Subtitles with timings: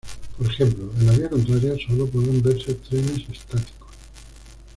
[0.35, 3.87] Por ejemplo, en la vía contraria sólo podrán verse trenes estáticos.